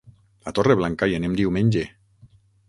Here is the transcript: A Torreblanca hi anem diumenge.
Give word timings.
A 0.51 0.53
Torreblanca 0.59 1.09
hi 1.11 1.15
anem 1.17 1.37
diumenge. 1.41 1.85